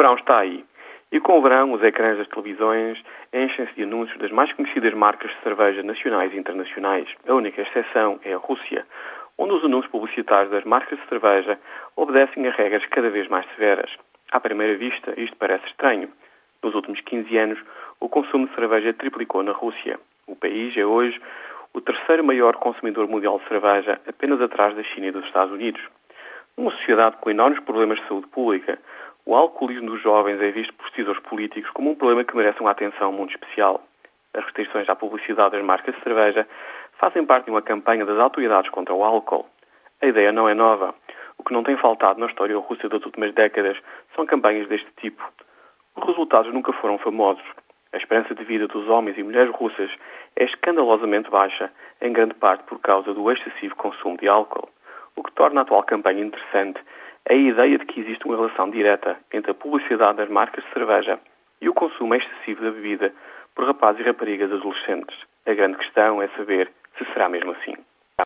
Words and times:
verão 0.00 0.14
está 0.14 0.38
aí. 0.38 0.64
E 1.12 1.20
com 1.20 1.38
o 1.38 1.42
verão, 1.42 1.72
os 1.72 1.82
ecrãs 1.82 2.16
das 2.16 2.28
televisões 2.28 2.98
enchem-se 3.34 3.74
de 3.74 3.82
anúncios 3.82 4.18
das 4.18 4.30
mais 4.30 4.50
conhecidas 4.54 4.94
marcas 4.94 5.30
de 5.30 5.42
cerveja 5.42 5.82
nacionais 5.82 6.32
e 6.32 6.38
internacionais. 6.38 7.06
A 7.28 7.34
única 7.34 7.60
exceção 7.60 8.18
é 8.24 8.32
a 8.32 8.38
Rússia, 8.38 8.86
onde 9.36 9.52
os 9.52 9.64
anúncios 9.64 9.92
publicitários 9.92 10.50
das 10.50 10.64
marcas 10.64 10.98
de 10.98 11.06
cerveja 11.06 11.58
obedecem 11.96 12.46
a 12.46 12.50
regras 12.50 12.86
cada 12.86 13.10
vez 13.10 13.28
mais 13.28 13.46
severas. 13.50 13.90
À 14.32 14.40
primeira 14.40 14.78
vista, 14.78 15.12
isto 15.20 15.36
parece 15.36 15.66
estranho. 15.66 16.08
Nos 16.62 16.74
últimos 16.74 17.00
15 17.02 17.36
anos, 17.36 17.58
o 18.00 18.08
consumo 18.08 18.46
de 18.48 18.54
cerveja 18.54 18.94
triplicou 18.94 19.42
na 19.42 19.52
Rússia. 19.52 20.00
O 20.26 20.34
país 20.34 20.74
é 20.78 20.86
hoje 20.86 21.20
o 21.74 21.80
terceiro 21.82 22.24
maior 22.24 22.56
consumidor 22.56 23.06
mundial 23.06 23.38
de 23.38 23.48
cerveja, 23.48 24.00
apenas 24.08 24.40
atrás 24.40 24.74
da 24.74 24.82
China 24.82 25.08
e 25.08 25.12
dos 25.12 25.26
Estados 25.26 25.52
Unidos. 25.52 25.82
Numa 26.56 26.70
sociedade 26.70 27.16
com 27.20 27.30
enormes 27.30 27.62
problemas 27.64 27.98
de 27.98 28.08
saúde 28.08 28.28
pública, 28.28 28.78
o 29.26 29.34
alcoolismo 29.34 29.90
dos 29.90 30.02
jovens 30.02 30.40
é 30.40 30.50
visto 30.50 30.72
por 30.74 30.88
decisores 30.90 31.22
políticos 31.22 31.70
como 31.72 31.90
um 31.90 31.94
problema 31.94 32.24
que 32.24 32.36
merece 32.36 32.60
uma 32.60 32.70
atenção 32.70 33.12
muito 33.12 33.34
especial. 33.34 33.82
As 34.34 34.44
restrições 34.44 34.88
à 34.88 34.94
publicidade 34.94 35.56
das 35.56 35.64
marcas 35.64 35.94
de 35.94 36.02
cerveja 36.02 36.46
fazem 36.98 37.24
parte 37.26 37.46
de 37.46 37.50
uma 37.50 37.62
campanha 37.62 38.04
das 38.04 38.18
autoridades 38.18 38.70
contra 38.70 38.94
o 38.94 39.04
álcool. 39.04 39.46
A 40.00 40.06
ideia 40.06 40.32
não 40.32 40.48
é 40.48 40.54
nova. 40.54 40.94
O 41.36 41.42
que 41.42 41.52
não 41.52 41.64
tem 41.64 41.76
faltado 41.76 42.20
na 42.20 42.26
história 42.26 42.56
russa 42.58 42.88
das 42.88 43.04
últimas 43.04 43.34
décadas 43.34 43.76
são 44.14 44.26
campanhas 44.26 44.68
deste 44.68 44.90
tipo. 45.00 45.22
Os 45.96 46.06
resultados 46.06 46.52
nunca 46.52 46.72
foram 46.74 46.98
famosos. 46.98 47.44
A 47.92 47.96
esperança 47.96 48.34
de 48.34 48.44
vida 48.44 48.68
dos 48.68 48.88
homens 48.88 49.18
e 49.18 49.22
mulheres 49.22 49.52
russas 49.52 49.90
é 50.36 50.44
escandalosamente 50.44 51.28
baixa, 51.28 51.70
em 52.00 52.12
grande 52.12 52.34
parte 52.34 52.62
por 52.64 52.78
causa 52.78 53.12
do 53.12 53.30
excessivo 53.30 53.74
consumo 53.74 54.16
de 54.16 54.28
álcool. 54.28 54.68
O 55.16 55.22
que 55.22 55.32
torna 55.32 55.60
a 55.60 55.62
atual 55.62 55.82
campanha 55.82 56.22
interessante 56.22 56.80
a 57.28 57.34
ideia 57.34 57.78
de 57.78 57.86
que 57.86 58.00
existe 58.00 58.24
uma 58.26 58.36
relação 58.36 58.70
direta 58.70 59.18
entre 59.32 59.50
a 59.50 59.54
publicidade 59.54 60.18
das 60.18 60.28
marcas 60.28 60.64
de 60.64 60.72
cerveja 60.72 61.18
e 61.60 61.68
o 61.68 61.74
consumo 61.74 62.14
excessivo 62.14 62.62
da 62.62 62.70
bebida 62.70 63.12
por 63.54 63.66
rapazes 63.66 64.00
e 64.00 64.04
raparigas 64.04 64.50
adolescentes. 64.52 65.16
A 65.46 65.54
grande 65.54 65.78
questão 65.78 66.22
é 66.22 66.28
saber 66.28 66.70
se 66.96 67.04
será 67.12 67.28
mesmo 67.28 67.52
assim. 67.52 67.74